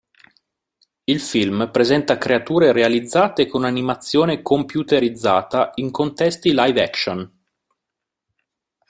[1.03, 7.31] Il film presenta creature realizzate con animazione computerizzata in contesti live-action.